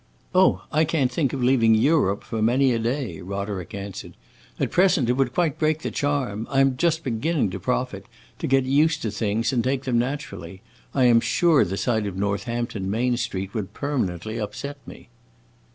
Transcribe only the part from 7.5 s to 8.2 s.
to profit,